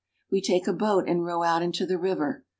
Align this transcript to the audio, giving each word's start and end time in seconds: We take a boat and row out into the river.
We 0.31 0.41
take 0.41 0.67
a 0.67 0.73
boat 0.73 1.07
and 1.07 1.23
row 1.23 1.43
out 1.43 1.61
into 1.61 1.85
the 1.85 1.99
river. 1.99 2.43